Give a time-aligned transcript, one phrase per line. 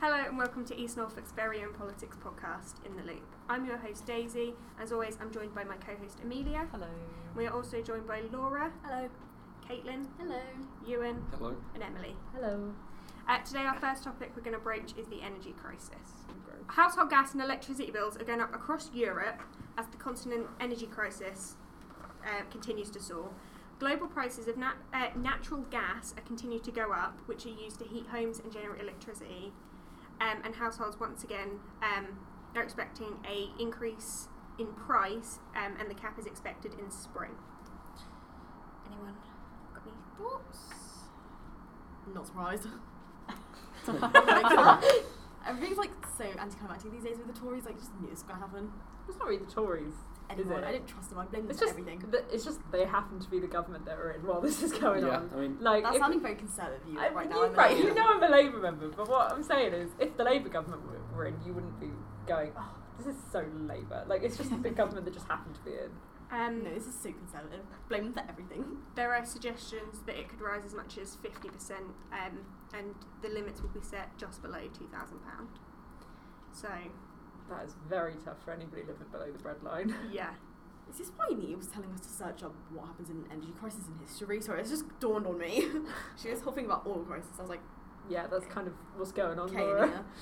[0.00, 3.24] Hello and welcome to East Norfolk's very own politics podcast, In the Loop.
[3.48, 4.54] I'm your host Daisy.
[4.80, 6.68] As always, I'm joined by my co-host Amelia.
[6.70, 6.86] Hello.
[7.36, 9.08] We are also joined by Laura, Hello.
[9.68, 10.38] Caitlin, Hello.
[10.86, 11.56] Ewan, Hello.
[11.74, 12.14] and Emily.
[12.34, 12.72] Hello.
[13.28, 16.24] Uh, today, our first topic we're going to broach is the energy crisis.
[16.68, 19.42] Household gas and electricity bills are going up across Europe
[19.76, 21.56] as the continent energy crisis
[22.24, 23.30] uh, continues to soar.
[23.78, 27.78] Global prices of nat- uh, natural gas are continuing to go up, which are used
[27.78, 29.52] to heat homes and generate electricity.
[30.20, 32.18] Um, and households once again um,
[32.54, 34.28] are expecting a increase
[34.58, 37.30] in price, um, and the cap is expected in spring.
[38.86, 39.14] Anyone
[39.72, 40.58] got any thoughts?
[42.12, 42.66] Not surprised.
[45.46, 47.64] Everything's like so anticlimactic these days with the Tories.
[47.64, 48.72] Like, just knew this was gonna happen.
[49.08, 49.94] It's not really the Tories.
[50.30, 50.62] Anyone.
[50.64, 51.18] I didn't trust them.
[51.18, 52.00] I blame them It's for just everything.
[52.10, 54.72] th- it's just they happen to be the government that we're in while this is
[54.72, 55.30] going yeah, on.
[55.34, 57.44] I mean, Like That's if- sounding very conservative of you I- right you, now.
[57.44, 60.24] I'm right, you know I'm a Labour member, but what I'm saying is, if the
[60.24, 61.90] Labour government were, were in, you wouldn't be
[62.26, 65.60] going, "Oh, this is so Labour." Like it's just the government that just happened to
[65.62, 65.90] be in.
[66.30, 67.64] Um, No, this is so conservative.
[67.88, 68.76] Blame them for everything.
[68.96, 71.70] There are suggestions that it could rise as much as 50%,
[72.12, 75.48] um, and the limits will be set just below £2,000.
[76.52, 76.68] So,
[77.50, 79.94] That is very tough for anybody living below the breadline.
[80.12, 80.30] yeah.
[80.90, 83.82] Is this why Nina was telling us to search up what happens in energy crisis
[83.86, 84.40] in history?
[84.40, 85.64] Sorry, it's just dawned on me.
[86.22, 87.30] she was whole thing about oil crisis.
[87.38, 87.60] I was like,
[88.08, 89.50] yeah, that's kind of what's going on.
[89.50, 89.86] okay, Laura.
[89.86, 90.04] Nina.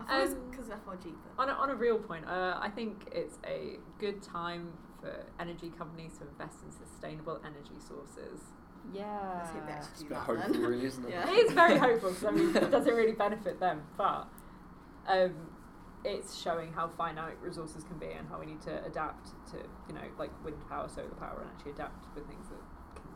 [0.00, 2.56] I thought it Um, because of FRG, but On a, on a real point, uh,
[2.60, 8.40] I think it's a good time for energy companies to invest in sustainable energy sources.
[8.92, 9.04] Yeah.
[9.38, 10.62] let's hope they actually it's do a bit that hopeful, then.
[10.62, 11.10] really, isn't it?
[11.10, 11.30] Yeah.
[11.30, 14.28] It is very hopeful because I mean, it doesn't really benefit them, but
[15.08, 15.34] um,
[16.04, 19.58] it's showing how finite resources can be and how we need to adapt to,
[19.88, 22.58] you know, like wind power, solar power, and actually adapt with things that
[22.94, 23.10] can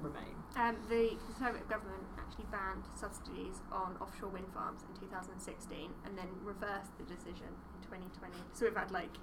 [0.00, 0.34] remain.
[0.56, 6.28] Um, the Conservative government actually banned subsidies on offshore wind farms in 2016 and then
[6.42, 8.34] reversed the decision in 2020.
[8.52, 9.14] So we've had like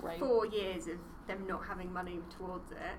[0.00, 0.18] Great.
[0.18, 2.98] four years of them not having money towards it.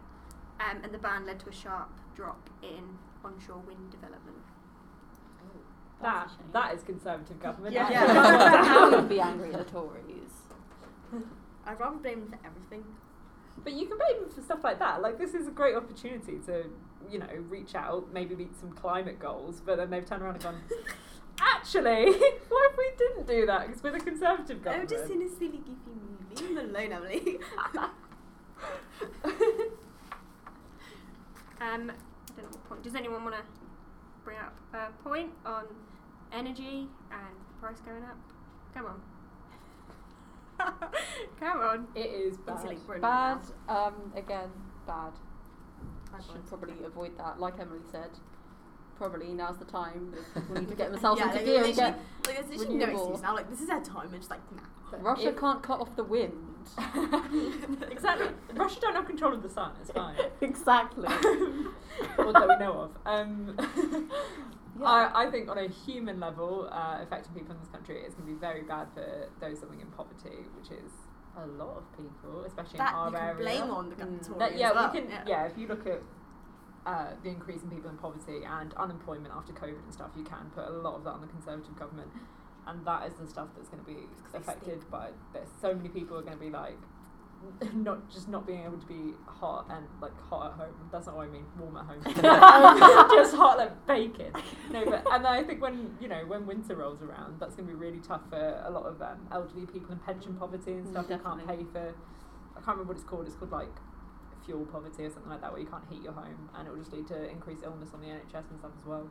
[0.60, 4.46] Um, and the ban led to a sharp drop in onshore wind development.
[6.02, 6.46] That That's a shame.
[6.54, 7.74] that is conservative government.
[7.74, 7.90] Yeah.
[7.90, 10.34] That's- I would be angry at the Tories.
[11.66, 12.84] I'd rather blame them for everything.
[13.64, 15.02] But you can blame them for stuff like that.
[15.02, 16.66] Like this is a great opportunity to,
[17.10, 19.62] you know, reach out, maybe meet some climate goals.
[19.64, 20.62] But then they've turned around and gone,
[21.40, 23.68] actually, what if we didn't do that?
[23.68, 24.90] Because we're the conservative Oh, government.
[24.90, 26.40] just in a silly, goofy mood.
[26.40, 27.38] Leave them alone, Emily.
[31.62, 32.84] Um, I don't know what point.
[32.84, 33.42] Does anyone want to
[34.24, 35.66] bring up a point on
[36.34, 38.18] energy and the price going up?
[38.74, 39.02] Come on.
[41.40, 41.88] Come on.
[41.96, 42.62] it is bad.
[42.62, 43.40] Silly, Bad.
[43.68, 43.88] now.
[43.88, 44.14] Um.
[44.16, 44.50] Again,
[44.86, 45.12] bad.
[46.12, 46.50] Bad Should words.
[46.50, 47.40] probably avoid that.
[47.40, 48.10] Like Emily said,
[48.96, 50.14] probably now's the time.
[50.16, 52.00] if People need to get themselves yeah, into like, gear and literally- get.
[52.28, 53.08] like there's literally no renewable.
[53.10, 53.34] excuse now.
[53.36, 54.06] Like this is our time.
[54.14, 54.62] It's just like nah.
[54.92, 56.34] But Russia if- can't cut off the wind.
[57.90, 58.28] exactly.
[58.54, 59.72] Russia don't have control of the sun.
[59.82, 60.16] It's fine.
[60.42, 61.08] exactly.
[62.20, 62.92] Or that we know of.
[63.06, 63.58] Um,
[64.82, 65.12] Yeah.
[65.14, 68.28] I, I think on a human level, uh, affecting people in this country is going
[68.28, 70.92] to be very bad for those living in poverty, which is
[71.38, 73.36] a lot of people, especially that in our you can area.
[73.42, 74.26] blame on the Mm.
[74.26, 74.92] Tories That, yeah, well.
[74.94, 75.10] we can.
[75.28, 75.44] Yeah.
[75.46, 76.02] if you look at
[76.86, 80.50] uh, the increase in people in poverty and unemployment after COVID and stuff, you can
[80.56, 82.10] put a lot of that on the Conservative government,
[82.68, 85.50] and that is the stuff that's going to be affected by this.
[85.62, 86.78] So many people are going to be like.
[87.74, 90.74] Not just not being able to be hot and like hot at home.
[90.92, 91.46] That's not what I mean.
[91.60, 92.02] Warm at home.
[93.12, 94.32] just hot like bacon.
[94.72, 97.74] No, but and I think when you know when winter rolls around, that's going to
[97.74, 101.08] be really tough for a lot of um, elderly people in pension poverty and stuff.
[101.08, 101.94] who can't pay for.
[102.52, 103.28] I can't remember what it's called.
[103.28, 103.76] It's called like
[104.46, 106.80] fuel poverty or something like that, where you can't heat your home, and it will
[106.80, 109.10] just lead to increased illness on the NHS and stuff as well.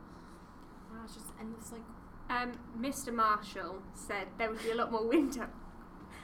[0.91, 1.81] Wow, it's just endless like
[2.29, 3.13] Um, Mr.
[3.13, 5.39] Marshall said there would be a lot more wind.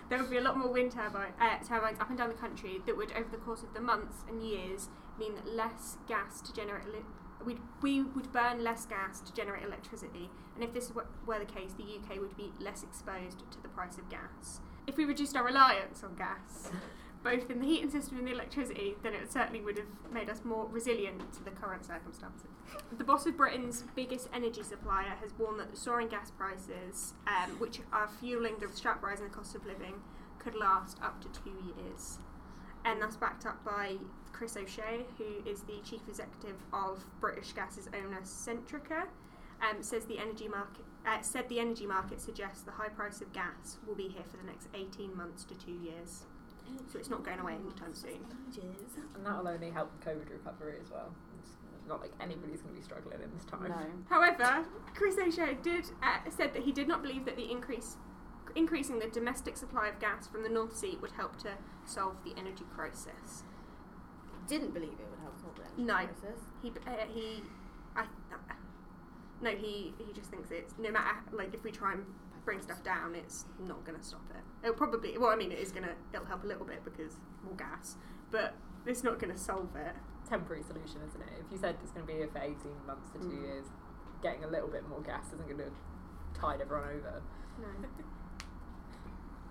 [0.09, 2.81] There would be a lot more wind turbine, uh, turbines up and down the country
[2.85, 6.53] that would, over the course of the months and years, mean that less gas to
[6.53, 6.88] generate.
[6.88, 7.03] Li-
[7.45, 11.73] we'd, we would burn less gas to generate electricity, and if this were the case,
[11.73, 14.62] the UK would be less exposed to the price of gas.
[14.88, 16.71] If we reduced our reliance on gas,
[17.23, 20.41] both in the heating system and the electricity, then it certainly would have made us
[20.43, 22.49] more resilient to the current circumstances.
[22.97, 27.51] The boss of Britain's biggest energy supplier has warned that the soaring gas prices, um,
[27.59, 29.95] which are fueling the sharp rise in the cost of living,
[30.39, 32.19] could last up to two years.
[32.85, 33.95] And that's backed up by
[34.31, 39.07] Chris O'Shea, who is the chief executive of British Gas's owner Centrica.
[39.59, 43.33] Um, says the energy market uh, said the energy market suggests the high price of
[43.33, 46.25] gas will be here for the next 18 months to two years.
[46.91, 48.25] So it's not going away anytime soon.
[48.49, 48.97] ages.
[49.15, 51.13] And that will only help the COVID recovery as well.
[51.43, 51.51] It's
[51.87, 53.67] not like anybody's going to be struggling in this time.
[53.69, 53.85] No.
[54.09, 54.65] However,
[54.95, 57.97] Chris O'Shea did uh, said that he did not believe that the increase
[58.55, 61.49] increasing the domestic supply of gas from the North Sea would help to
[61.85, 63.43] solve the energy crisis.
[64.47, 65.95] Didn't believe it would help solve the energy No.
[65.95, 66.41] crisis.
[66.63, 67.43] He uh, he
[67.95, 68.53] I uh,
[69.41, 72.05] no he he just thinks it's no matter like if we try and
[72.47, 74.41] bring stuff down, it's not going to stop it.
[74.63, 77.17] It'll probably well I mean it is going to it'll help a little bit because
[77.44, 77.97] more gas,
[78.31, 78.55] but
[78.85, 79.94] it's not going to solve it.
[80.29, 81.33] Temporary solution, isn't it?
[81.45, 82.55] If you said it's going to be here for 18
[82.88, 83.44] months to two Mm.
[83.44, 83.65] years,
[84.23, 85.71] getting a little bit more gas isn't going to
[86.39, 87.21] tide everyone over.
[87.61, 87.67] No.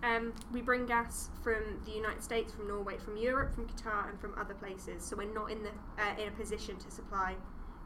[0.02, 4.20] Um, we bring gas from the United States, from Norway, from Europe, from Qatar, and
[4.20, 5.02] from other places.
[5.02, 7.34] So we're not in the uh, in a position to supply,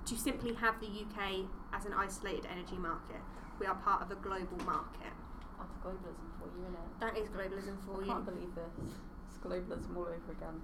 [0.06, 3.22] to simply have the UK as an isolated energy market.
[3.60, 5.12] We are part of a global market.
[5.58, 6.98] That's globalism for you, innit?
[7.00, 8.10] That is globalism for I you.
[8.10, 8.72] I can't believe this.
[9.28, 10.60] It's globalism all over again.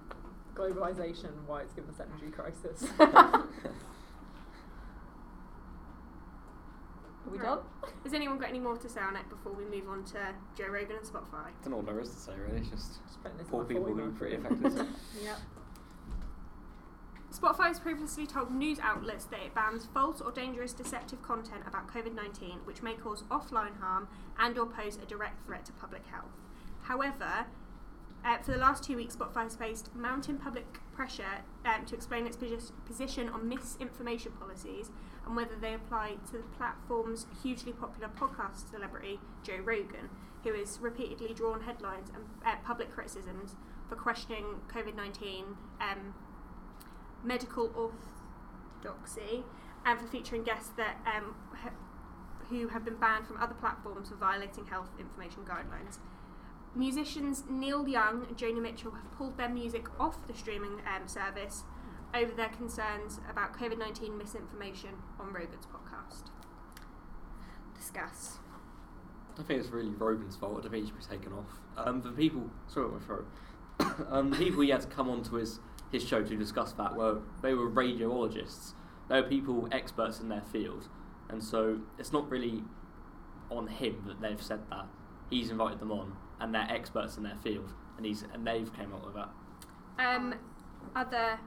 [0.55, 2.83] Globalization, why it's given us energy crisis.
[2.99, 3.47] Are
[7.31, 7.45] we Right.
[7.45, 7.59] done?
[8.03, 10.69] Has anyone got any more to say on it before we move on to Joe
[10.71, 11.47] Rogan and Spotify?
[11.47, 12.61] I don't know what there is to say really.
[12.61, 14.01] It's just Just poor people folder.
[14.03, 14.87] being pretty affected.
[15.21, 15.37] Yep.
[17.37, 21.87] Spotify has previously told news outlets that it bans false or dangerous deceptive content about
[21.87, 24.07] COVID-19 which may cause offline harm
[24.39, 26.31] and or pose a direct threat to public health.
[26.83, 27.45] However,
[28.25, 32.25] uh, for the last two weeks, Spotify has faced mounting public pressure um, to explain
[32.25, 34.89] its posi- position on misinformation policies
[35.25, 40.09] and whether they apply to the platform's hugely popular podcast celebrity, Joe Rogan,
[40.43, 43.55] who has repeatedly drawn headlines and uh, public criticisms
[43.87, 45.45] for questioning COVID 19
[45.81, 46.15] um,
[47.23, 49.43] medical orthodoxy
[49.85, 51.71] and for featuring guests that um, ha-
[52.49, 55.99] who have been banned from other platforms for violating health information guidelines.
[56.75, 61.63] Musicians Neil Young and Joni Mitchell have pulled their music off the streaming um, service
[62.13, 66.29] over their concerns about COVID 19 misinformation on Rogan's podcast.
[67.75, 68.37] Discuss.
[69.39, 70.65] I think it's really Rogan's fault.
[70.65, 71.59] I think he should be taken off.
[71.77, 73.27] Um, the people, sorry, my throat.
[74.09, 75.59] um, the people he had to come onto his
[75.91, 78.73] his show to discuss that were they were radiologists.
[79.09, 80.89] They were people experts in their field,
[81.29, 82.63] and so it's not really
[83.49, 84.87] on him that they've said that.
[85.29, 88.93] He's invited them on, and they're experts in their field, and he's and they've came
[88.93, 89.29] up with that.
[89.99, 90.35] Um,
[90.95, 91.39] other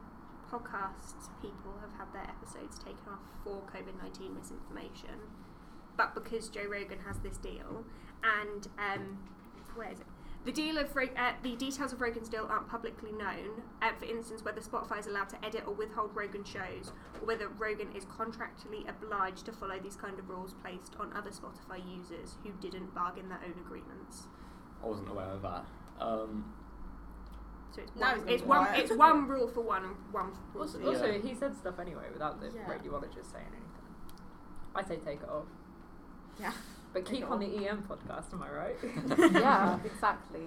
[0.50, 5.20] podcasts people have had their episodes taken off for COVID 19 misinformation,
[5.96, 7.84] but because Joe Rogan has this deal,
[8.22, 9.18] and um,
[9.74, 10.06] where is it?
[10.44, 13.62] The deal of Ro- uh, the details of Rogan's deal aren't publicly known.
[13.82, 17.48] Uh, for instance, whether Spotify is allowed to edit or withhold Rogan shows, or whether
[17.48, 22.36] Rogan is contractually obliged to follow these kind of rules placed on other Spotify users
[22.42, 24.28] who didn't bargain their own agreements.
[24.82, 25.66] I wasn't aware of that.
[26.00, 26.54] Um,
[27.72, 30.78] So it's one, he's it's one, it's one rule for one and one rule Also,
[30.78, 32.64] for the also, he said stuff anyway without the Yeah.
[32.66, 33.66] radiologist saying anything.
[34.74, 35.44] I say take it off.
[36.40, 36.52] Yeah.
[36.92, 38.76] But keep on the EM podcast, am I right?
[39.32, 40.42] yeah, exactly.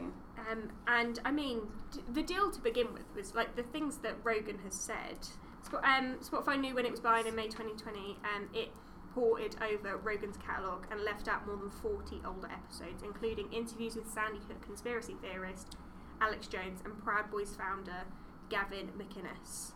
[0.52, 1.62] Um, and I mean,
[1.92, 5.20] d- the deal to begin with was like the things that Rogan has said.
[5.64, 8.72] Sp- um, Spotify knew when it was buying in May 2020, um, it
[9.14, 14.10] ported over Rogan's catalogue and left out more than 40 older episodes, including interviews with
[14.12, 15.78] Sandy Hook conspiracy theorist
[16.20, 18.04] Alex Jones and Proud Boys founder
[18.50, 19.72] Gavin McInnes.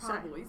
[0.00, 0.48] Proud Boys.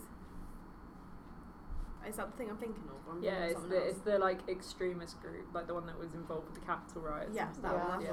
[2.07, 3.15] Is that the thing I'm thinking of?
[3.15, 3.85] I'm yeah, it's the else?
[3.89, 7.31] it's the like extremist group, like the one that was involved with the capital riots.
[7.35, 7.87] Yeah, that stuff.
[7.89, 8.09] one, Yeah.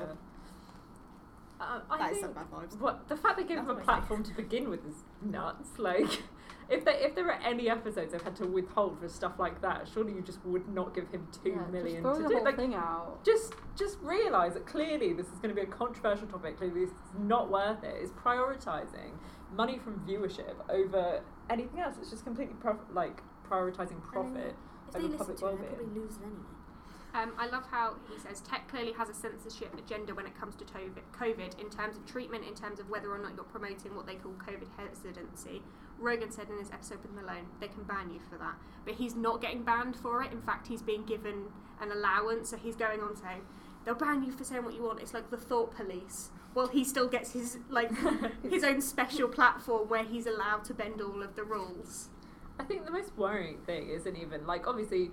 [1.61, 2.79] Uh, I That is think some bad vibes.
[2.81, 4.07] what the fact they gave That's them a what I think.
[4.07, 5.71] platform to begin with is nuts.
[5.77, 6.23] Like,
[6.69, 9.89] if they if there are any episodes they've had to withhold for stuff like that,
[9.93, 12.41] surely you just would not give him two yeah, million just to do.
[12.45, 13.25] Like, thing out.
[13.25, 16.59] just just realise that clearly this is going to be a controversial topic.
[16.59, 17.97] Clearly, this is not worth it.
[18.03, 19.11] It's prioritising
[19.53, 21.97] money from viewership over anything else.
[22.01, 24.55] It's just completely prof- like prioritising profit.
[24.89, 25.75] If over they listen public to it, they'll well-being.
[25.77, 26.55] probably lose it anyway.
[27.15, 30.55] Um, I love how he says tech clearly has a censorship agenda when it comes
[30.57, 33.97] to COVID, COVID in terms of treatment, in terms of whether or not you're promoting
[33.97, 35.63] what they call COVID hesitancy.
[35.99, 38.57] Rogan said in his episode with Malone, they can ban you for that.
[38.85, 40.33] But he's not getting banned for it.
[40.33, 41.47] In fact, he's being given
[41.81, 42.51] an allowance.
[42.51, 43.41] So he's going on saying,
[43.85, 45.01] they'll ban you for saying what you want.
[45.01, 46.31] It's like the thought police.
[46.55, 47.91] Well, he still gets his like
[48.49, 52.11] his own special platform where he's allowed to bend all of the rules.
[52.59, 55.11] I think the most worrying thing isn't even like obviously.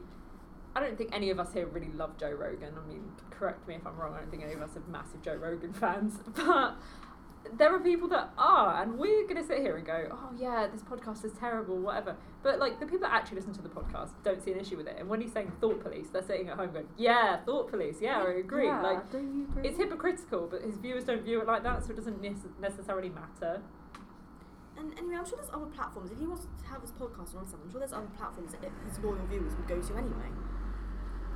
[0.77, 2.73] I don't think any of us here really love Joe Rogan.
[2.77, 4.13] I mean, correct me if I'm wrong.
[4.13, 6.75] I don't think any of us are massive Joe Rogan fans, but
[7.57, 10.67] there are people that are, and we're going to sit here and go, "Oh yeah,
[10.67, 14.09] this podcast is terrible, whatever." But like the people that actually listen to the podcast
[14.23, 14.97] don't see an issue with it.
[14.99, 17.97] And when he's saying thought police, they're sitting at home going, "Yeah, thought police.
[18.01, 19.45] Yeah, I agree." Yeah, Like agree?
[19.63, 23.09] it's hypocritical, but his viewers don't view it like that, so it doesn't nece- necessarily
[23.09, 23.61] matter.
[24.77, 26.12] And anyway, I'm sure there's other platforms.
[26.12, 28.70] If he wants to have his podcast on something, I'm sure there's other platforms that
[28.88, 30.29] his loyal viewers would go to anyway.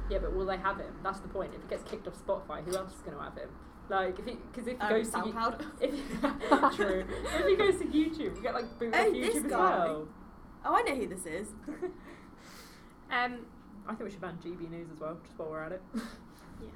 [0.10, 0.93] Yeah, but will they have him?
[1.03, 1.53] That's the point.
[1.55, 3.50] If he gets kicked off Spotify, who else is going to have him?
[3.89, 5.65] Like, if he because if he Um, goes to You- SoundCloud.
[5.81, 7.05] if true,
[7.39, 10.08] if he goes to YouTube, you get like booed Oh, off YouTube as well.
[10.65, 11.48] oh, I know who this is.
[13.12, 13.39] Um,
[13.88, 15.81] I think we should ban GB News as well, just while we're at it.
[16.62, 16.69] Yeah.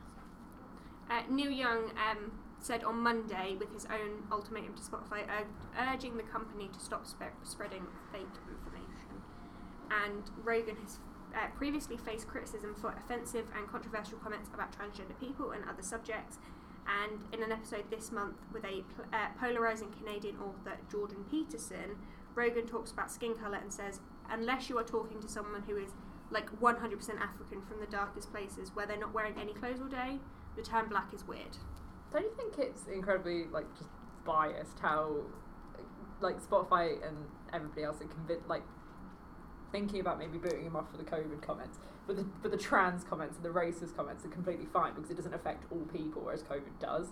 [1.17, 2.31] Uh, Neil Young um,
[2.63, 5.43] said on Monday with his own ultimatum to Spotify, uh,
[5.91, 7.05] urging the company to stop
[7.43, 9.21] spreading fake information.
[9.91, 10.99] And Rogan has
[11.35, 16.37] uh, previously faced criticism for offensive and controversial comments about transgender people and other subjects.
[16.87, 21.97] And in an episode this month with a pl- uh, polarizing Canadian author, Jordan Peterson,
[22.33, 25.91] Rogan talks about skin color and says, unless you are talking to someone who is
[26.31, 26.79] like 100%
[27.19, 30.19] African from the darkest places where they're not wearing any clothes all day,
[30.55, 31.57] the term black is weird.
[32.13, 33.89] Don't you think it's incredibly like just
[34.25, 35.17] biased how
[36.21, 37.17] like Spotify and
[37.51, 38.63] everybody else are convinced like
[39.71, 43.03] thinking about maybe booting him off for the COVID comments, but the but the trans
[43.03, 46.43] comments and the racist comments are completely fine because it doesn't affect all people, whereas
[46.43, 47.07] COVID does.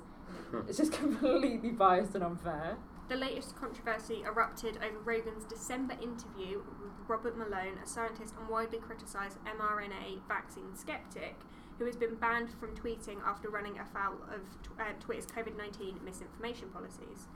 [0.70, 2.78] it's just completely biased and unfair.
[3.12, 8.78] The latest controversy erupted over Rogan's December interview with Robert Malone, a scientist and widely
[8.78, 11.36] criticised mRNA vaccine skeptic,
[11.78, 14.40] who has been banned from tweeting after running afoul of
[14.80, 17.28] uh, Twitter's COVID 19 misinformation policies.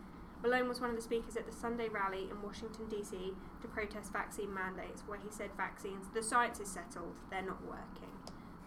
[0.42, 3.34] Malone was one of the speakers at the Sunday rally in Washington, D.C.
[3.62, 8.16] to protest vaccine mandates, where he said vaccines, the science is settled, they're not working.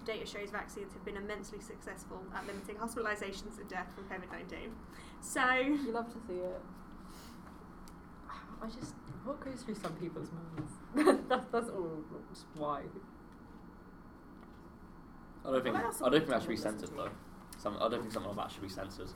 [0.00, 4.30] The data shows vaccines have been immensely successful at limiting hospitalisations and death from COVID
[4.30, 4.74] 19.
[5.22, 5.56] So.
[5.56, 6.60] You love to see it.
[8.62, 11.22] I just what goes through some people's minds.
[11.28, 12.02] that's that's all.
[12.32, 12.82] Just why?
[15.44, 17.10] I don't think Well, I don't think that should be censored though.
[17.58, 19.08] Some, I don't think something like that should be censored.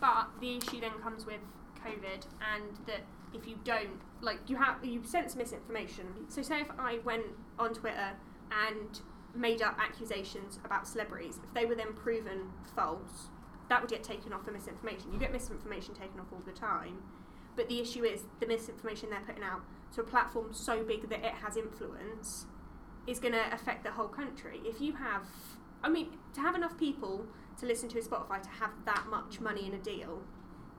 [0.00, 1.40] But the issue then comes with
[1.84, 3.00] COVID, and that
[3.34, 6.06] if you don't, like, you have you sense misinformation.
[6.28, 7.26] So, say if I went
[7.58, 8.12] on Twitter
[8.50, 9.00] and
[9.34, 13.28] made up accusations about celebrities, if they were then proven false,
[13.68, 15.12] that would get taken off for misinformation.
[15.12, 17.02] You get misinformation taken off all the time,
[17.60, 19.60] but the issue is the misinformation they're putting out
[19.94, 22.46] to a platform so big that it has influence
[23.06, 24.62] is going to affect the whole country.
[24.64, 25.24] If you have,
[25.84, 27.26] I mean, to have enough people
[27.58, 30.22] to listen to his Spotify to have that much money in a deal,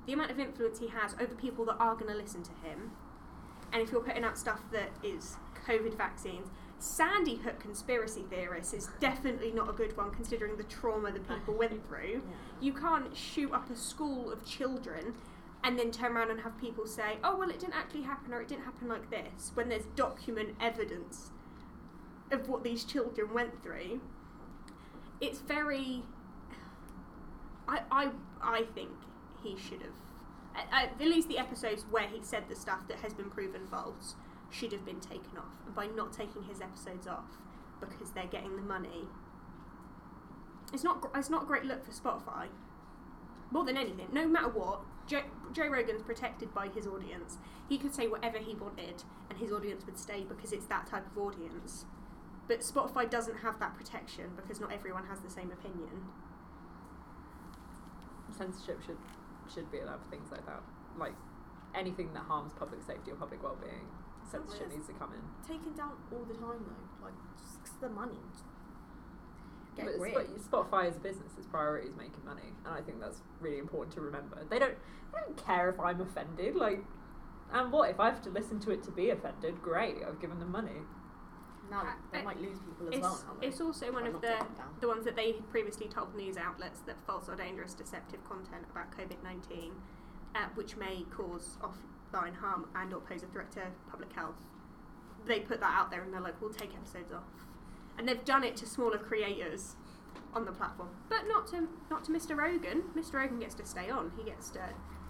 [0.08, 2.90] the amount of influence he has over people that are going to listen to him,
[3.72, 5.36] and if you're putting out stuff that is
[5.68, 6.48] COVID vaccines,
[6.80, 11.54] Sandy Hook conspiracy theorists is definitely not a good one considering the trauma that people
[11.60, 12.24] went through.
[12.60, 15.14] You can't shoot up a school of children
[15.64, 18.42] and then turn around and have people say, oh, well, it didn't actually happen or
[18.42, 21.32] it didn't happen like this when there's document evidence
[22.32, 24.02] of what these children went through.
[25.20, 26.04] It's very.
[27.68, 28.10] I, I,
[28.42, 28.90] I think
[29.44, 29.92] he should have.
[30.72, 34.16] At, at least the episodes where he said the stuff that has been proven false
[34.50, 35.54] should have been taken off.
[35.66, 37.38] And by not taking his episodes off
[37.80, 39.08] because they're getting the money,
[40.74, 42.48] it's not, it's not a great look for Spotify.
[43.52, 47.38] More than anything, no matter what, Joe, Joe Rogan's protected by his audience.
[47.68, 51.06] He could say whatever he wanted, and his audience would stay because it's that type
[51.06, 51.84] of audience.
[52.48, 56.08] But Spotify doesn't have that protection because not everyone has the same opinion.
[58.38, 58.98] Censorship should
[59.54, 60.64] should be allowed for things like that.
[60.98, 61.16] Like
[61.76, 63.92] anything that harms public safety or public well-being,
[64.24, 65.20] censorship needs to come in.
[65.46, 68.16] Taken down all the time though, like just the money.
[68.32, 68.46] Just
[69.76, 70.14] Get but rid.
[70.42, 73.60] Sp- Spotify as a business, its priority is making money, and I think that's really
[73.60, 74.46] important to remember.
[74.50, 74.76] They don't,
[75.14, 76.56] they don't care if I'm offended.
[76.56, 76.84] Like,
[77.54, 79.62] and what if I have to listen to it to be offended?
[79.62, 80.72] Great, I've given them money.
[81.70, 83.24] now Uh, they uh, might lose people as It's, well.
[83.28, 84.76] Now, though, it's also one of the taking it down.
[84.82, 88.66] the ones that they had previously told news outlets that false or dangerous deceptive content
[88.72, 89.72] about COVID nineteen,
[90.36, 94.36] uh, which may cause offline harm and or pose a threat to public health.
[95.26, 97.24] They put that out there and they're like, we'll take episodes off,
[98.02, 99.76] and they've done it to smaller creators
[100.34, 102.36] on the platform, but not to not to Mr.
[102.36, 102.82] Rogan.
[102.96, 103.14] Mr.
[103.14, 104.12] Rogan gets to stay on.
[104.18, 104.62] He gets to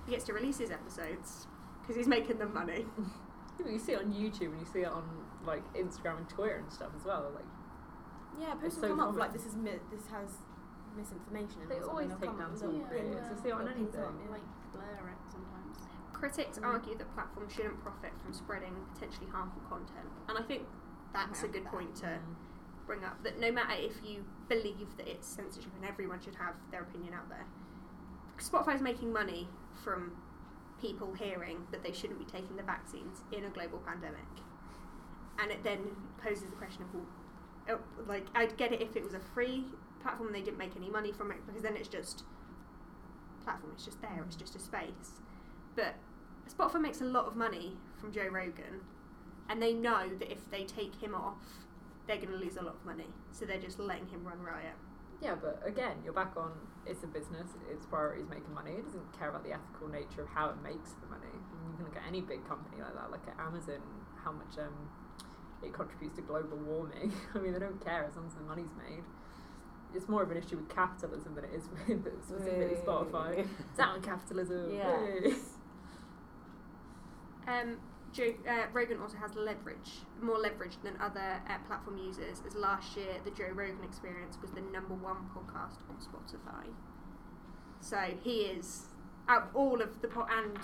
[0.06, 1.48] he gets to release his episodes
[1.82, 2.86] because he's making them money.
[3.70, 5.04] You see it on YouTube and you see it on
[5.46, 7.30] like Instagram and Twitter and stuff as well.
[7.36, 7.46] Like,
[8.40, 10.30] Yeah, It's posts so will come up like this is mi- this has
[10.98, 11.62] misinformation.
[11.70, 13.22] They always take come down up some with creators.
[13.28, 13.30] it.
[13.30, 14.02] You see it on anything.
[14.02, 14.42] up, Like
[14.74, 15.78] blur it sometimes.
[16.12, 16.66] Critics Mm.
[16.74, 20.64] argue that platforms shouldn't profit from spreading potentially harmful content, and I think
[21.14, 21.52] that's a Yeah.
[21.54, 22.36] good point to Mm.
[22.92, 23.24] Bring up.
[23.24, 27.14] That no matter if you believe that it's censorship and everyone should have their opinion
[27.14, 27.46] out there,
[28.38, 29.48] Spotify's making money
[29.82, 30.18] from
[30.82, 34.28] people hearing that they shouldn't be taking the vaccines in a global pandemic,
[35.40, 35.80] and it then
[36.22, 37.06] poses the question of, well,
[37.70, 39.64] oh, like I'd get it if it was a free
[40.02, 42.24] platform and they didn't make any money from it because then it's just
[43.46, 43.72] platform.
[43.74, 44.24] It's just there.
[44.28, 45.22] It's just a space.
[45.76, 45.96] But
[46.50, 48.82] Spotify makes a lot of money from Joe Rogan,
[49.48, 51.46] and they know that if they take him off,
[52.12, 53.08] they're going to lose a lot of money.
[53.32, 54.76] So they're just letting him run riot.
[55.22, 56.52] Yeah, but again, you're back on
[56.86, 58.72] it's a business, its priority is making money.
[58.72, 61.32] It doesn't care about the ethical nature of how it makes the money.
[61.32, 63.80] I mean, you can look at any big company like that, like at Amazon,
[64.26, 64.74] how much um,
[65.64, 67.14] it contributes to global warming.
[67.36, 69.04] I mean, they don't care as long as the money's made.
[69.94, 73.48] It's more of an issue with capitalism than it is with specifically Spotify.
[73.78, 74.74] Down capitalism.
[74.74, 75.24] Yes.
[75.24, 75.34] yay.
[77.48, 77.78] Um,
[78.14, 82.42] Joe, uh, Rogan also has leverage, more leverage than other uh, platform users.
[82.46, 86.68] As last year, the Joe Rogan Experience was the number one podcast on Spotify.
[87.80, 88.88] So he is
[89.28, 90.58] out all of the po- and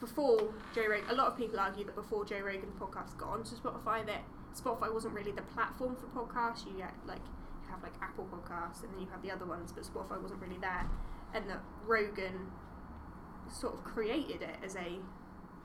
[0.00, 3.54] before Joe Rogan, a lot of people argue that before Joe Rogan podcast got onto
[3.56, 4.22] Spotify, that
[4.54, 6.66] Spotify wasn't really the platform for podcasts.
[6.66, 7.22] You get like
[7.62, 10.40] you have like Apple Podcasts, and then you have the other ones, but Spotify wasn't
[10.40, 10.86] really there,
[11.32, 12.50] and that Rogan
[13.50, 14.98] sort of created it as a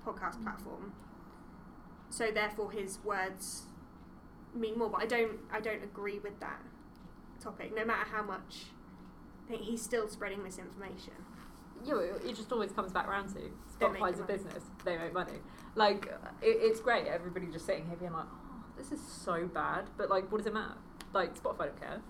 [0.05, 0.93] podcast platform.
[2.09, 3.63] So therefore, his words
[4.53, 4.89] mean more.
[4.89, 6.61] But I don't, I don't agree with that
[7.41, 7.75] topic.
[7.75, 8.65] No matter how much,
[9.47, 11.13] I think he's still spreading misinformation.
[11.85, 14.63] Yeah, it it just always comes back around to Spotify's a business.
[14.83, 15.39] They make money.
[15.75, 16.07] Like
[16.41, 17.07] it, it's great.
[17.07, 20.47] Everybody just sitting here being like, "Oh, this is so bad," but like, what does
[20.47, 20.75] it matter?
[21.13, 22.01] Like Spotify don't care.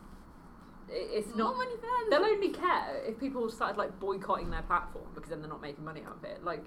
[0.91, 1.55] It's not.
[1.55, 2.09] money fans.
[2.09, 5.85] They'll only care if people started like boycotting their platform because then they're not making
[5.85, 6.43] money out of it.
[6.43, 6.63] Like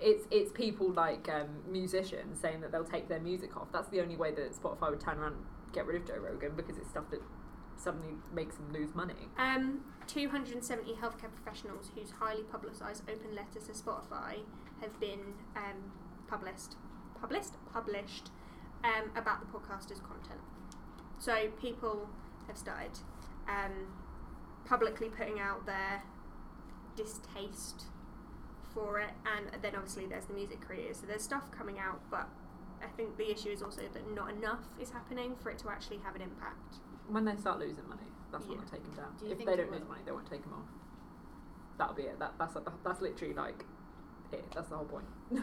[0.00, 3.68] it's it's people like um, musicians saying that they'll take their music off.
[3.72, 6.52] That's the only way that Spotify would turn around and get rid of Joe Rogan
[6.56, 7.20] because it's stuff that
[7.76, 9.14] suddenly makes them lose money.
[9.38, 14.38] Um, 270 healthcare professionals whose highly publicised open letter to Spotify
[14.80, 15.20] have been
[15.56, 15.92] um,
[16.28, 16.76] published,
[17.20, 18.30] published, published
[18.84, 20.40] um, about the podcaster's content.
[21.18, 22.08] So people
[22.46, 22.98] have started
[23.48, 23.88] um,
[24.64, 26.02] publicly putting out their
[26.96, 27.84] distaste
[28.74, 30.98] for it, and then obviously there's the music creators.
[30.98, 32.28] So there's stuff coming out, but
[32.82, 35.98] I think the issue is also that not enough is happening for it to actually
[35.98, 36.76] have an impact.
[37.08, 39.14] When they start losing money, that's when they'll take them down.
[39.18, 40.68] Do If they don't lose money, they won't take them off.
[41.78, 42.18] That'll be it.
[42.18, 42.54] That, that's
[42.84, 43.64] that's literally like
[44.32, 44.44] it.
[44.54, 45.06] That's the whole point.
[45.30, 45.40] Do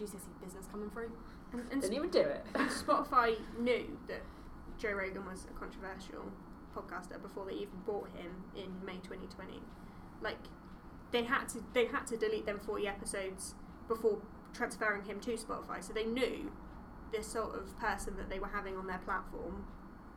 [0.00, 1.12] you see business coming through?
[1.52, 2.44] And, and Didn't even do it.
[2.54, 4.22] Spotify knew that
[4.78, 6.24] Joe Rogan was a controversial
[6.76, 9.60] podcaster before they even bought him in May 2020.
[10.20, 10.38] Like
[11.12, 13.54] they had to they had to delete them 40 episodes
[13.88, 14.18] before
[14.52, 15.82] transferring him to Spotify.
[15.82, 16.50] So they knew
[17.12, 19.64] this sort of person that they were having on their platform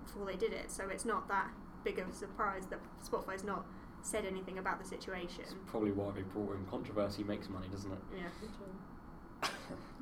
[0.04, 0.71] before they did it.
[0.71, 1.49] So it's not that
[1.84, 3.65] big of a surprise that Spotify's not
[4.02, 5.41] said anything about the situation.
[5.41, 6.65] It's probably why they brought him.
[6.69, 7.99] Controversy makes money, doesn't it?
[8.15, 9.47] Yeah.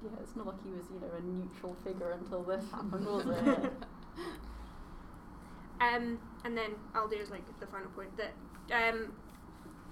[0.03, 3.25] Yeah, it's not like he was, you know, a neutral figure until this happened, was
[3.25, 3.71] it?
[5.79, 8.33] Um, and then I'll do as like the final point that
[8.73, 9.13] um,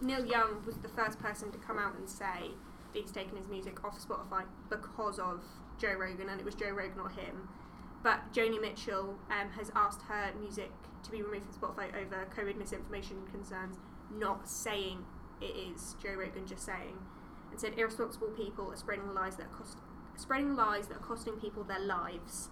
[0.01, 2.51] Neil Young was the first person to come out and say
[2.93, 5.43] that he's taken his music off Spotify because of
[5.77, 7.49] Joe Rogan, and it was Joe Rogan or him.
[8.03, 10.71] But Joni Mitchell um, has asked her music
[11.03, 13.77] to be removed from Spotify over COVID misinformation concerns,
[14.13, 15.03] not saying
[15.41, 16.97] it is Joe Rogan, just saying,
[17.51, 19.77] and said irresponsible people are spreading lies that are cost,
[20.15, 22.49] spreading lies that are costing people their lives.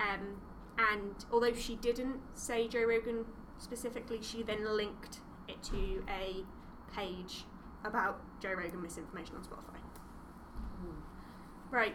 [0.00, 0.40] Um,
[0.78, 3.24] and although she didn't say Joe Rogan
[3.58, 6.44] specifically, she then linked it to a
[6.96, 7.44] page
[7.84, 9.76] about Joe Rogan misinformation on Spotify.
[11.70, 11.94] Right.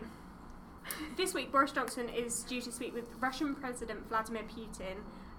[1.15, 4.97] This week, Boris Johnson is due to speak with Russian President Vladimir Putin.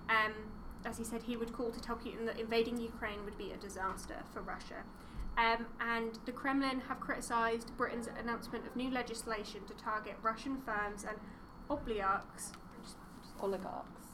[0.08, 0.32] Um,
[0.84, 3.56] as he said, he would call to tell Putin that invading Ukraine would be a
[3.56, 4.82] disaster for Russia.
[5.36, 11.04] Um, and the Kremlin have criticised Britain's announcement of new legislation to target Russian firms
[11.04, 11.16] and
[11.70, 12.52] oligarchs
[13.40, 14.06] Oligarchs.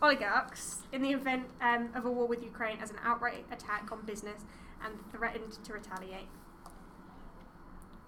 [0.00, 4.02] oligarchs in the event um, of a war with Ukraine as an outright attack on
[4.04, 4.42] business
[4.84, 6.28] and threatened to retaliate.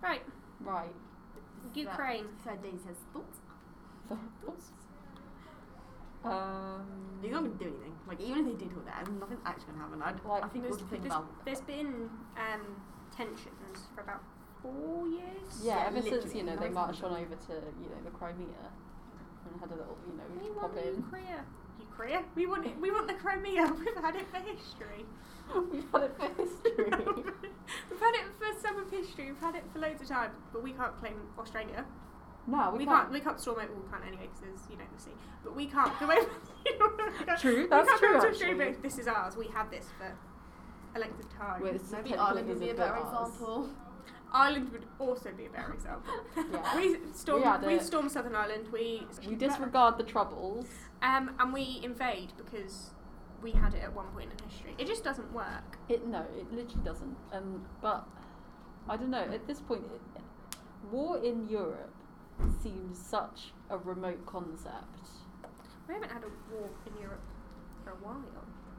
[0.03, 0.23] Right,
[0.61, 0.95] Right.
[1.75, 2.27] Ukraine.
[2.45, 3.39] Third day says thoughts.
[4.45, 4.71] Thoughts?
[6.25, 7.95] Um, He's not going to do anything.
[8.07, 10.03] Like, even if they did all that, nothing's actually going to happen.
[10.03, 11.45] I'd, Like, I think There's, we'll think there's- about.
[11.45, 12.81] there's been um,
[13.17, 14.23] tensions for about
[14.63, 15.61] four years.
[15.63, 18.11] yeah, Yeah, ever since, literally, you know, they marched on over to, you know, the
[18.11, 18.47] Crimea
[19.51, 20.97] and had a little, you know, We pop want in.
[20.97, 21.45] Ukraine.
[21.81, 22.25] Ukraine?
[22.35, 22.79] We want it.
[22.81, 23.73] We want the Crimea.
[23.79, 25.05] We've had it for history.
[25.73, 26.85] We've had it for history.
[27.91, 29.27] We've had it for some of history.
[29.27, 30.31] We've had it for loads of time.
[30.53, 31.85] But we can't claim Australia.
[32.47, 33.11] no, We, we, can't.
[33.13, 33.71] We can't storm it.
[33.71, 35.11] Well, we can't anyway because there's you know the sea.
[35.43, 36.31] But we can't go over.
[36.67, 39.07] you know, we can't- True, we that's can't go true, to Australia, but This is
[39.09, 39.37] ours.
[39.37, 40.13] We had this for
[40.97, 41.63] a length of time.
[41.63, 43.29] Well, it's Maybe Ireland would be a better ours.
[43.31, 43.69] example.
[44.33, 46.13] Ireland would also be a better example.
[46.37, 46.77] Yeah.
[46.77, 47.63] we storm.
[47.63, 48.67] We We, storm Southern Ireland.
[48.73, 50.67] We We disregard the troubles.
[51.03, 52.91] um and we invade because
[53.45, 54.75] we had it at one point in history.
[54.79, 55.79] It just doesn't work.
[55.89, 57.17] It no, it literally doesn't.
[57.33, 58.09] Um, but
[58.89, 59.19] I don't know.
[59.23, 60.01] At this point, it,
[60.91, 61.93] war in Europe
[62.63, 64.99] seems such a remote concept.
[65.87, 67.23] We haven't had a war in Europe
[67.85, 68.25] for a while.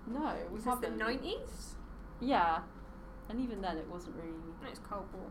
[0.07, 0.97] No, we Since the haven't.
[0.97, 1.75] nineties.
[2.19, 2.59] Yeah,
[3.29, 4.33] and even then, it wasn't really.
[4.63, 5.29] No, it's Cold War,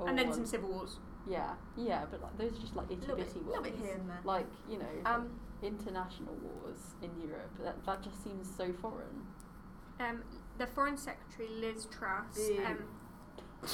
[0.00, 0.98] or and then some civil wars.
[1.28, 3.94] Yeah, yeah, but like those are just like itty little bit, bitty little bit here
[3.94, 4.20] and there.
[4.24, 5.30] Like you know, Um,
[5.64, 7.50] international wars in Europe.
[7.62, 9.26] That that just seems so foreign.
[10.00, 10.22] Um,
[10.58, 12.36] the Foreign Secretary Liz Truss.
[12.36, 12.64] Boo.
[12.64, 12.78] Um,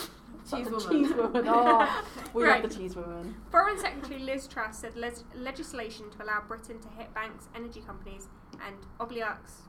[0.52, 1.32] Like the Cheese cheese woman.
[1.32, 1.44] woman.
[1.48, 2.62] Oh, we Right.
[2.62, 3.34] love the cheese woman.
[3.50, 8.28] Foreign Secretary Liz Truss said les- legislation to allow Britain to hit banks, energy companies,
[8.64, 9.62] and oligarchs.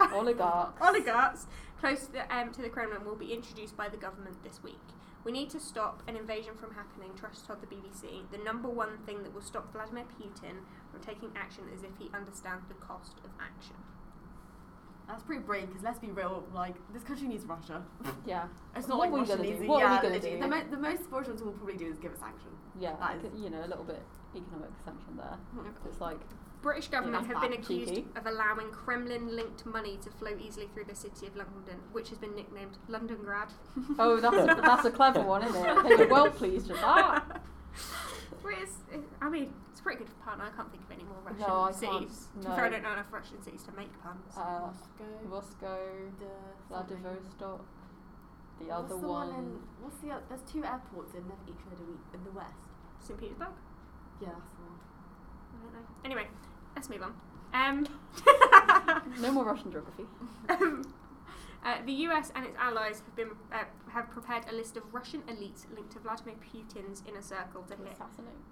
[0.12, 0.80] Oligarchs.
[0.80, 1.46] oligarchs
[1.78, 4.80] close to the, um, to the Kremlin will be introduced by the government this week.
[5.24, 8.22] We need to stop an invasion from happening, Truss told the BBC.
[8.32, 12.10] The number one thing that will stop Vladimir Putin from taking action as if he
[12.14, 13.76] understands the cost of action.
[15.08, 17.82] That's pretty brave because let's be real, like this country needs Russia.
[18.26, 18.44] Yeah,
[18.76, 19.64] It's not What like we Russia gonna needs do?
[19.64, 19.68] it.
[19.68, 20.38] What are we yeah, gonna do?
[20.38, 22.50] The, mo- the most Russians will probably do is give a sanction.
[22.78, 22.92] yeah.
[23.00, 24.02] That like, you know, a little bit
[24.36, 25.36] economic sanction there.
[25.88, 26.20] It's like
[26.62, 28.06] British government that's have been accused cheeky.
[28.14, 32.34] of allowing Kremlin-linked money to flow easily through the city of London, which has been
[32.36, 33.50] nicknamed Londongrad.
[33.98, 35.88] Oh, that's a, that's a clever one, isn't it?
[35.88, 37.42] They were well pleased with that.
[38.42, 40.40] Well, it's, it, I mean, it's a pretty good pun.
[40.40, 41.76] I can't think of any more Russian No, I can't.
[41.76, 42.28] cities.
[42.32, 42.54] To be No.
[42.56, 44.32] fair, I don't know enough Russian cities to make puns.
[44.36, 45.78] Uh, Moscow, Moscow,
[46.18, 46.30] the.
[46.68, 47.64] Vladivostok,
[48.58, 49.28] the What's other the one.
[49.28, 52.54] one in, what's the oth- there's two airports in each other in the west.
[53.00, 53.18] St.
[53.18, 53.48] Petersburg?
[54.20, 54.78] Yeah, that's the one.
[55.52, 55.86] I don't know.
[56.04, 56.26] Anyway,
[56.76, 57.14] let's move on.
[57.52, 57.86] Um,
[59.20, 60.04] No more Russian geography.
[60.48, 60.84] um,
[61.64, 65.20] uh, the US and its allies have been uh, have prepared a list of Russian
[65.22, 67.98] elites linked to Vladimir Putin's inner circle to hit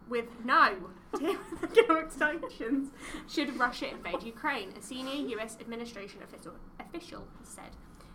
[0.09, 2.91] with no economic sanctions
[3.27, 4.73] should Russia invade Ukraine.
[4.79, 7.71] A senior US administration official official has said.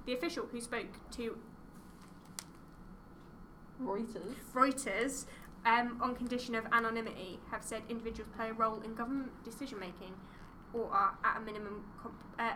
[0.06, 1.38] The official who spoke to
[3.82, 4.36] Reuters.
[4.54, 5.26] Reuters,
[5.66, 10.14] um, on condition of anonymity, have said individuals play a role in government decision making
[10.74, 12.54] or are at a minimum comp- uh,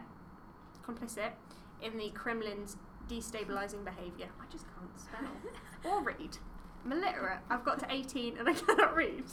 [0.85, 1.31] complicit
[1.81, 2.77] in the Kremlin's
[3.09, 4.27] destabilising behaviour.
[4.41, 6.37] I just can't spell or read.
[6.85, 7.39] I'm illiterate.
[7.49, 9.23] I've got to 18 and I cannot read.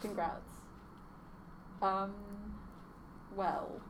[0.00, 0.50] Congrats.
[1.82, 2.12] Um,
[3.36, 3.80] well,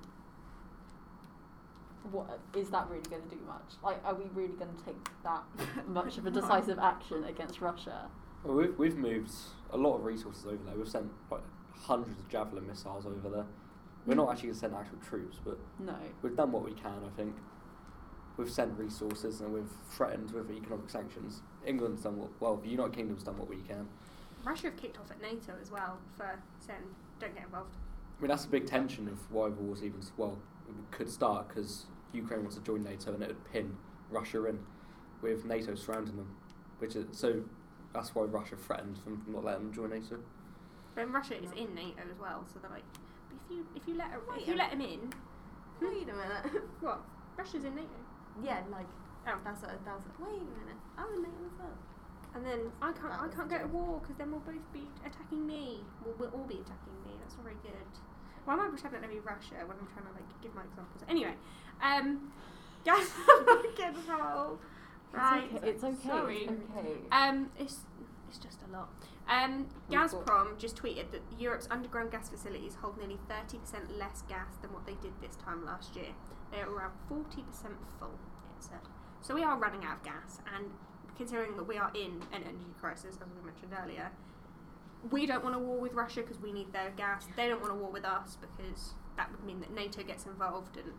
[2.10, 3.74] what is that really going to do much?
[3.82, 5.42] Like, are we really going to take that
[5.88, 6.40] much of a No.
[6.40, 8.08] decisive action against Russia?
[8.42, 9.30] Well, we've, we've moved
[9.70, 10.74] a lot of resources over there.
[10.76, 11.40] We've sent like
[11.74, 13.46] hundreds of javelin missiles over there.
[14.06, 15.94] We're not actually going to send actual troops, but No.
[16.22, 17.34] we've done what we can, I think.
[18.36, 21.42] We've sent resources and we've threatened with economic sanctions.
[21.64, 23.86] England's done what, well, the United Kingdom's done what we can.
[24.44, 26.80] Russia have kicked off at NATO as well for saying
[27.20, 27.76] don't get involved.
[28.18, 31.48] I mean, that's a big tension of why the war's even, well, it could start
[31.48, 33.76] because Ukraine wants to join NATO and it would pin
[34.10, 34.58] Russia in
[35.22, 36.34] with NATO surrounding them.
[36.78, 37.42] Which is, so
[37.94, 40.18] that's why Russia threatened them from not letting them join NATO.
[40.94, 42.84] But Russia is in NATO as well, so they're like,
[43.30, 45.12] if you if you let her, if you let him in,
[45.80, 46.62] Wait a minute.
[46.80, 47.00] what?
[47.36, 47.88] Russia's in NATO.
[48.42, 48.86] Yeah, like
[49.26, 49.38] Oh.
[49.42, 50.80] that's a that's a, wait a minute.
[50.98, 51.78] I'm in NATO as well.
[52.34, 54.84] And then I can't That I can't go to war because then we'll both be
[55.06, 55.80] attacking me.
[56.04, 57.16] We'll, we'll all be attacking me.
[57.20, 57.88] That's not very good.
[58.44, 61.00] Why am I pretending to be Russia when I'm trying to like give my examples?
[61.08, 61.34] Anyway,
[61.80, 62.32] um,
[62.84, 63.08] gas
[63.76, 64.58] control.
[65.12, 65.48] Right.
[65.52, 65.70] It's okay.
[65.70, 66.08] It's okay.
[66.08, 66.36] Sorry.
[66.44, 66.92] It's okay.
[67.12, 67.80] Um, it's
[68.28, 68.90] it's just a lot.
[69.28, 74.72] Um, Gazprom just tweeted that Europe's underground gas facilities hold nearly 30% less gas than
[74.72, 76.12] what they did this time last year.
[76.52, 77.24] They are around 40%
[77.98, 78.80] full, it said.
[79.22, 80.66] So we are running out of gas, and
[81.16, 84.10] considering that we are in an energy crisis, as we mentioned earlier,
[85.10, 87.26] we don't want a war with Russia because we need their gas.
[87.36, 90.76] They don't want a war with us because that would mean that NATO gets involved.
[90.76, 90.92] And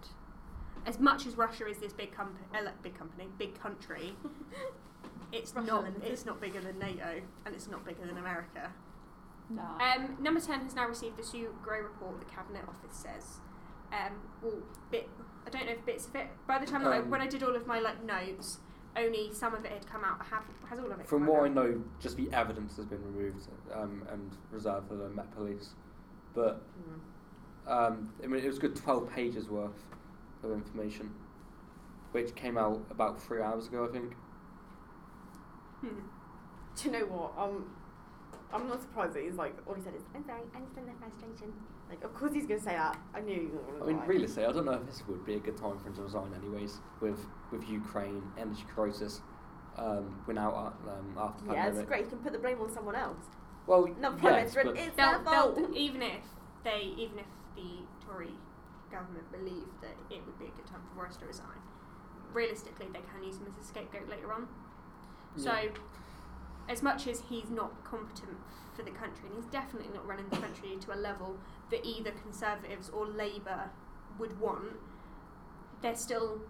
[0.86, 4.16] as much as Russia is this big company, uh, big company, big country,
[5.32, 5.84] it's Russia not.
[5.84, 6.12] Limited.
[6.12, 8.72] It's not bigger than NATO, and it's not bigger than America.
[9.50, 9.78] Nah.
[9.80, 13.40] Um, number 10 has now received the Sue Gray report, the Cabinet Office says.
[13.92, 14.58] Um, well,
[14.92, 15.08] bit,
[15.46, 17.28] I don't know if bits of it, by the time that I, Um, when I
[17.28, 18.60] did all of my like notes,
[18.96, 20.26] only some of it had come out.
[20.26, 23.04] Have, has all of it From come what I know, just the evidence has been
[23.04, 25.72] removed um, and reserved for the Met Police.
[26.34, 26.62] But
[27.68, 29.84] um, I mean, it was a good 12 pages worth
[30.44, 31.12] of information,
[32.12, 34.16] which came out about three hours ago, I think.
[35.82, 36.00] Hmm.
[36.76, 37.34] Do you know what?
[37.38, 37.66] Um,
[38.54, 40.94] I'm not surprised that he's like all he said is I'm sorry, I understand the
[41.00, 41.54] frustration.
[41.90, 42.98] Like, of course he's gonna say that.
[43.14, 44.06] I knew he was gonna I mean, lie.
[44.06, 46.32] realistically, I don't know if this would be a good time for him to resign,
[46.36, 47.20] anyways, with
[47.52, 49.22] with Ukraine, energy crisis,
[49.78, 50.54] um, went out
[50.88, 52.06] um, after the Yeah, it's great.
[52.06, 53.26] You can put the blame on someone else.
[53.68, 54.64] Well, Not prime yes, minister.
[54.74, 55.60] but It's They'll, their fault.
[55.76, 56.24] even if
[56.64, 58.34] they, even if the Tory
[58.92, 61.60] government believe that it would be a good time for Boris to resign,
[62.34, 64.48] realistically they can use him as a scapegoat later on.
[65.36, 65.70] So Yeah.
[66.68, 68.38] as much as he's not competent
[68.74, 71.38] for the country, and he's definitely not running the country to a level
[71.70, 73.70] that either Conservatives or Labour
[74.18, 74.80] would want,
[75.82, 76.42] they're still,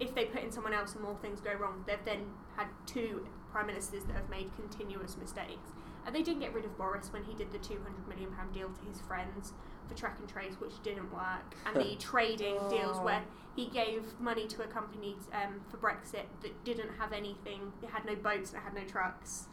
[0.00, 3.26] if they put in someone else and more things go wrong, they've then had two
[3.50, 5.72] prime ministers that have made continuous mistakes.
[6.04, 8.84] And they didn't get rid of Boris when he did the £200 million deal to
[8.84, 9.52] his friends
[9.88, 13.22] for track and trace, which didn't work, and the trading deals where
[13.56, 18.04] he gave money to a company um, for Brexit that didn't have anything, it had
[18.04, 19.46] no boats and it had no trucks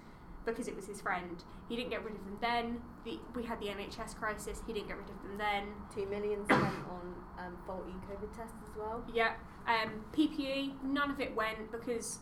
[0.44, 1.44] because it was his friend.
[1.70, 2.82] He didn't get rid of them then.
[3.06, 5.68] The, we had the NHS crisis, he didn't get rid of them then.
[5.94, 9.04] Two million spent on um, faulty COVID tests as well.
[9.14, 9.34] Yeah,
[9.68, 12.20] um, PPE, none of it went because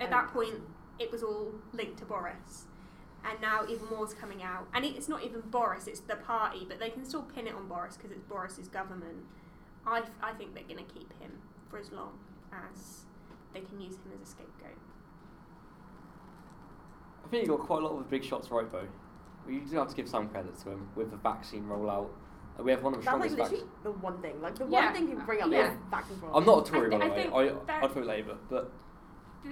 [0.00, 0.54] at Oh, that point
[0.98, 2.64] it was all linked to Boris.
[3.28, 4.66] And now even more's coming out.
[4.72, 7.68] And it's not even Boris, it's the party, but they can still pin it on
[7.68, 9.24] Boris because it's Boris's government.
[9.86, 11.32] I, f- I think they're going to keep him
[11.68, 12.18] for as long
[12.52, 13.04] as
[13.52, 14.76] they can use him as a scapegoat.
[17.24, 18.86] I think you got quite a lot of the big shots right, though.
[19.44, 22.08] Well, you do have to give some credit to him with the vaccine rollout.
[22.58, 23.84] Uh, We have one of the That's like strongest literally vaccines.
[23.84, 24.40] the one thing.
[24.42, 24.84] Like the Yeah.
[24.86, 25.72] one thing people bring up Yeah.
[25.72, 26.30] is vaccine rollout.
[26.36, 27.22] I'm not a Tory, thi- by the way.
[27.22, 28.72] think I, that- I'd vote Labour, but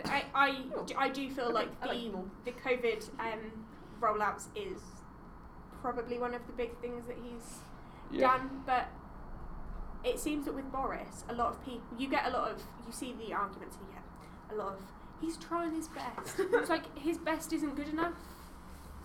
[0.04, 0.50] I, I,
[0.86, 2.12] d- I do feel like I like
[2.44, 3.64] the, the COVID um,
[4.00, 4.80] rollouts is
[5.80, 7.58] probably one of the big things that he's
[8.10, 8.28] yeah.
[8.28, 8.88] done, but
[10.04, 12.92] it seems that with Boris, a lot of people, you get a lot of, you
[12.92, 14.82] see the arguments, and you get a lot of,
[15.20, 16.38] he's trying his best.
[16.38, 18.14] it's like his best isn't good enough.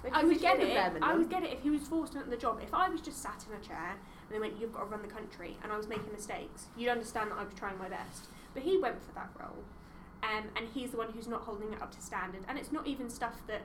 [0.03, 0.77] Like, I would get it.
[1.01, 2.59] I would get it if he was forced into the job.
[2.61, 5.01] If I was just sat in a chair and they went, "You've got to run
[5.01, 8.25] the country," and I was making mistakes, you'd understand that I was trying my best.
[8.53, 9.63] But he went for that role,
[10.23, 12.43] um, and he's the one who's not holding it up to standard.
[12.47, 13.61] And it's not even stuff that,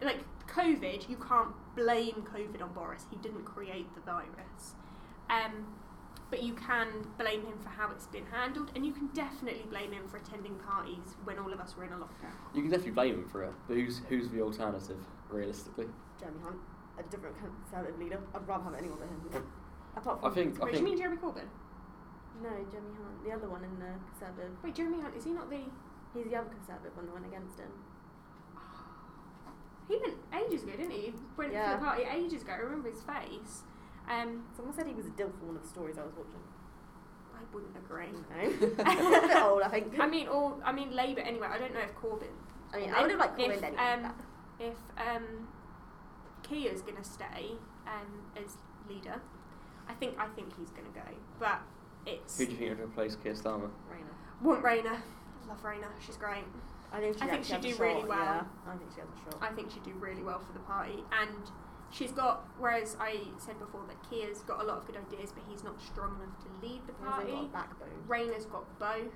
[0.00, 3.04] like COVID, you can't blame COVID on Boris.
[3.10, 4.74] He didn't create the virus.
[5.28, 5.66] Um,
[6.30, 6.86] but you can
[7.18, 10.54] blame him for how it's been handled, and you can definitely blame him for attending
[10.56, 12.32] parties when all of us were in a lockdown.
[12.54, 14.98] You can definitely blame him for it, but who's who's the alternative,
[15.28, 15.86] realistically?
[16.20, 16.56] Jeremy Hunt,
[16.98, 18.20] a different conservative leader.
[18.32, 19.46] I'd rather have anyone than him.
[19.96, 21.48] Apart I from think- I Wait, do you mean Jeremy Corbyn?
[22.42, 24.52] No, Jeremy Hunt, the other one in the conservative.
[24.62, 25.60] Wait, Jeremy Hunt is he not the?
[26.14, 27.70] He's the other conservative one that went against him.
[29.88, 31.12] He went ages ago, didn't he?
[31.36, 31.74] Went Yeah.
[31.74, 32.52] for the party ages ago.
[32.52, 33.62] I remember his face.
[34.08, 36.42] Um, Someone said he was a dill for one of the stories I was watching.
[37.34, 38.12] I wouldn't agree.
[38.12, 38.74] No,
[39.18, 39.98] a bit old, I think.
[39.98, 41.48] I mean, or I mean Labour anyway.
[41.50, 42.28] I don't know if Corbyn.
[42.72, 44.04] I mean, I would have liked if, Corbyn anyway.
[44.04, 44.14] um,
[44.58, 45.48] If um,
[46.86, 47.52] gonna stay
[47.86, 48.56] um, as
[48.88, 49.20] leader,
[49.88, 51.08] I think I think he's gonna go.
[51.38, 51.60] But
[52.10, 53.70] it's Who do you think would replace Keir Starmer?
[53.90, 54.14] Rayner.
[54.42, 55.02] want Rayner.
[55.48, 55.88] Love Rayner.
[56.04, 56.44] She's great.
[56.92, 58.18] I think she I think actually she'd do a really well.
[58.18, 59.38] Yeah, I think she has a shot.
[59.42, 61.04] I think she'd do really well for the party.
[61.12, 61.50] And
[61.90, 65.44] she's got, whereas I said before that Keir's got a lot of good ideas, but
[65.48, 67.46] he's not strong enough to lead the She hasn't got party.
[67.46, 68.04] a backbone.
[68.08, 69.14] Rayner's got both,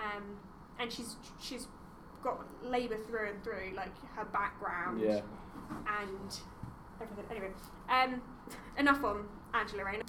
[0.00, 0.36] um,
[0.78, 1.68] and she's she's
[2.22, 5.20] got Labour through and through, like her background Yeah.
[6.00, 6.40] and
[7.00, 7.24] everything.
[7.30, 7.50] Anyway,
[7.90, 8.22] um,
[8.78, 10.04] enough on Angela Rayner.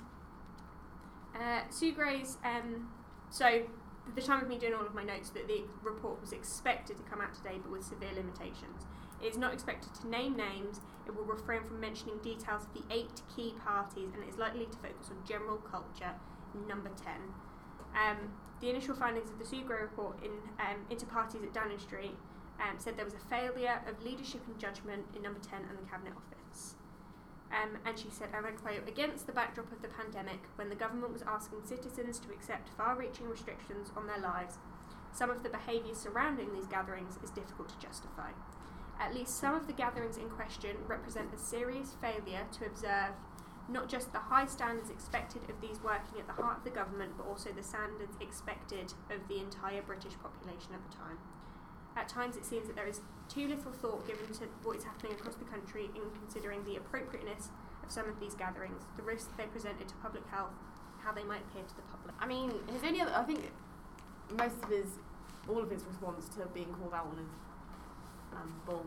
[1.40, 2.38] Uh, Sue Gray's.
[2.44, 2.90] Um,
[3.30, 6.34] so, at the time of me doing all of my notes, that the report was
[6.34, 8.88] expected to come out today, but with severe limitations.
[9.22, 10.82] It is not expected to name names.
[11.06, 14.66] It will refrain from mentioning details of the eight key parties, and it is likely
[14.66, 16.14] to focus on general culture.
[16.68, 17.22] Number ten.
[17.94, 21.80] Um, the initial findings of the Sue Gray report in um, into parties at Downing
[21.80, 22.16] Street
[22.62, 25.90] um, said there was a failure of leadership and judgment in number 10 and the
[25.90, 26.76] Cabinet Office.
[27.50, 30.76] Um, and she said, and I quote, against the backdrop of the pandemic, when the
[30.76, 34.60] government was asking citizens to accept far reaching restrictions on their lives,
[35.12, 38.30] some of the behaviour surrounding these gatherings is difficult to justify.
[39.00, 43.16] At least some of the gatherings in question represent a serious failure to observe
[43.70, 47.14] not just the high standards expected of these working at the heart of the government,
[47.18, 51.18] but also the standards expected of the entire British population at the time.
[52.00, 55.12] At times, it seems that there is too little thought given to what is happening
[55.12, 57.50] across the country in considering the appropriateness
[57.84, 60.56] of some of these gatherings, the risks they presented to public health,
[61.04, 62.16] how they might appear to the public.
[62.20, 63.52] I mean, his only other, I think
[64.32, 64.88] most of his,
[65.50, 67.34] all of his response to being called out on his
[68.32, 68.86] um, bull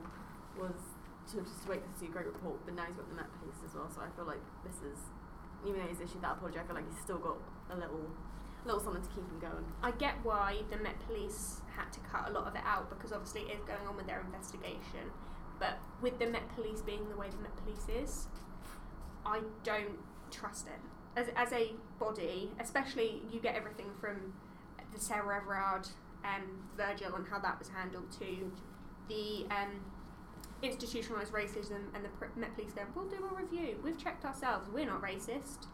[0.56, 0.96] was
[1.36, 3.60] to just wait to see a Great report, but now he's got the Met Police
[3.60, 4.98] as well, so I feel like this is,
[5.68, 7.36] even though he's issued that apology, I feel like he's still got
[7.68, 8.08] a little,
[8.64, 9.64] little something to keep him going.
[9.82, 13.12] I get why the Met Police had to cut a lot of it out because
[13.12, 15.10] obviously it is going on with their investigation.
[15.58, 18.26] But with the Met Police being the way the Met Police is,
[19.24, 19.98] I don't
[20.30, 20.80] trust it.
[21.14, 24.32] As, as a body, especially you get everything from
[24.92, 25.88] the Sarah Everard
[26.24, 28.50] um, Virgil and how that was handled to
[29.08, 29.80] the um,
[30.62, 33.76] institutionalised racism and the Met Police going, we'll do a review.
[33.82, 34.68] We've checked ourselves.
[34.72, 35.66] We're not racist.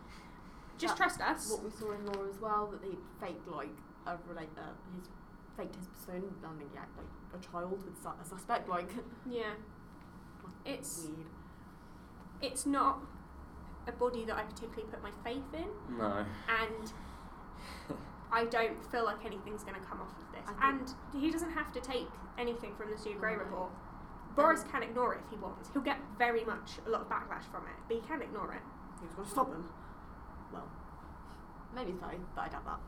[0.78, 1.50] Just That- trust us.
[1.50, 3.74] What we saw in Law as well, that they faked like
[4.06, 4.62] a relate, uh,
[4.94, 5.08] his
[5.56, 8.90] faked his stone landing yet, like a child with su- a suspect, like
[9.26, 9.54] Yeah.
[10.64, 11.26] It's weird.
[12.40, 13.00] it's not
[13.86, 16.24] a body that I particularly put my faith in, No.
[16.48, 16.92] and
[18.30, 20.48] I don't feel like anything's going to come off of this.
[20.60, 23.38] And he doesn't have to take anything from the Sue Gray No.
[23.44, 23.70] report.
[24.36, 25.70] Boris can ignore it if he wants.
[25.72, 28.62] He'll get very much a lot of backlash from it, but he can ignore it.
[29.00, 29.68] Who's going to stop them?
[30.52, 30.68] Well,
[31.74, 32.80] maybe so, but I doubt that.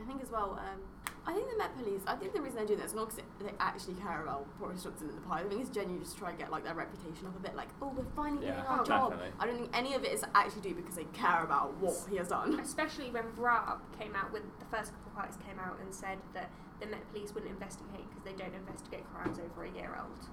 [0.00, 0.80] I think as well, um,
[1.26, 3.22] I think the Met Police, I think the reason they're doing this is not because
[3.40, 5.40] they actually care about Boris Johnson and the pie.
[5.40, 7.54] I think it's genuinely just to try and get like their reputation up a bit,
[7.54, 9.20] like, oh, we're finally Yeah, doing our oh, job.
[9.38, 12.16] I don't think any of it is actually do because they care about what he
[12.16, 12.58] has done.
[12.58, 16.18] Especially when Raab came out with the first couple of parties came out and said
[16.34, 20.26] that the Met Police wouldn't investigate because they don't investigate crimes over a year old.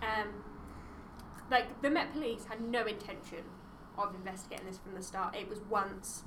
[0.00, 0.28] Um,
[1.50, 3.44] like the Met Police had no intention
[3.96, 5.34] of investigating this from the start.
[5.36, 6.24] It was once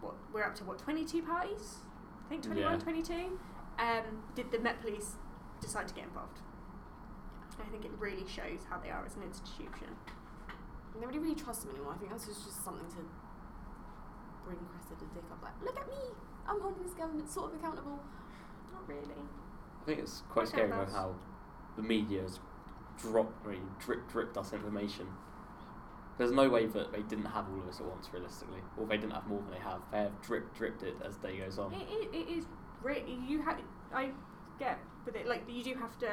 [0.00, 1.76] what we're up to what 22 parties?
[2.26, 2.78] I think 21, Yeah.
[2.78, 3.38] 22.
[3.78, 5.16] Um, did the Met Police
[5.60, 6.40] decide to get involved?
[7.60, 9.94] I think it really shows how they are as an institution.
[11.00, 11.92] Nobody really trusts him anymore.
[11.94, 13.02] I think that's just, just something to
[14.44, 15.42] bring Cressida Dick up.
[15.42, 15.94] Like, look at me,
[16.48, 18.00] I'm holding this government sort of accountable.
[18.72, 19.22] Not really.
[19.82, 21.14] I think it's quite Okay, scary though how
[21.76, 22.40] the media's
[22.98, 25.06] dropped, really drip dripped us information.
[26.18, 28.96] There's no way that they didn't have all of this at once, realistically, or they
[28.96, 29.80] didn't have more than they have.
[29.90, 31.72] They have drip dripped it as day goes on.
[31.72, 32.44] It, it, it is
[32.82, 33.58] really you have.
[33.94, 34.10] I
[34.58, 36.10] get with it like you do have to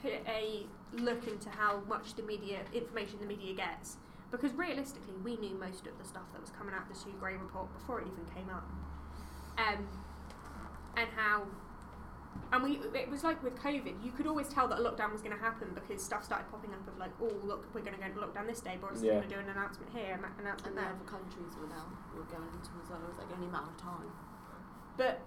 [0.00, 3.98] put a look into how much the media information the media gets
[4.30, 7.14] because realistically we knew most of the stuff that was coming out of the Sue
[7.18, 8.68] Gray report before it even came up,
[9.58, 9.86] um,
[10.96, 11.44] and how.
[12.50, 15.20] And we, it was like with COVID, you could always tell that a lockdown was
[15.20, 18.00] going to happen because stuff started popping up of like, oh look, we're going to
[18.00, 18.76] go into lockdown this day.
[18.80, 19.12] Boris Yeah.
[19.12, 20.90] is going to do an announcement here, an announcement And the there.
[20.96, 21.84] other countries were now
[22.16, 23.00] were going into as well.
[23.04, 24.10] It was like only a matter of time.
[24.96, 25.20] But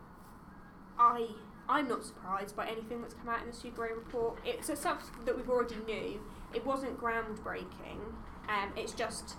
[0.98, 1.28] I
[1.70, 4.40] I'm not surprised by anything that's come out in the Sue Gray report.
[4.44, 6.20] It's a stuff that we've already knew.
[6.54, 8.02] It wasn't groundbreaking.
[8.50, 9.36] Um, it's just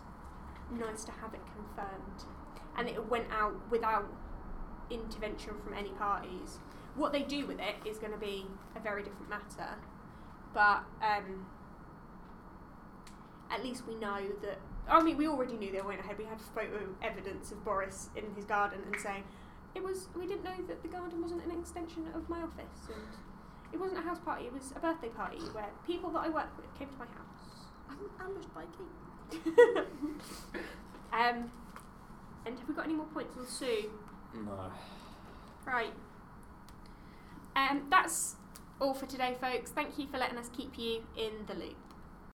[0.71, 2.25] nice to have it confirmed,
[2.79, 4.07] and it went out without
[4.89, 6.59] intervention from any parties.
[6.95, 9.77] What they do with it is going to be a very different matter,
[10.53, 11.47] but um,
[13.51, 14.59] at least we know that.
[14.89, 16.19] I mean, we already knew they went ahead.
[16.19, 19.25] We had photo evidence of Boris in his garden and saying,
[19.75, 23.03] it was we didn't know that the garden wasn't an extension of my office and
[23.73, 26.49] it wasn't a house party it was a birthday party where people that i work
[26.59, 29.85] with came to my house I'm ambushed by Kate.
[31.13, 31.51] um
[32.45, 33.91] and have we got any more points on sue
[34.35, 34.71] No.
[35.67, 35.93] right
[37.57, 38.37] um that's
[38.81, 39.71] all for today folks.
[39.71, 41.92] Thank you for letting us keep you in the loop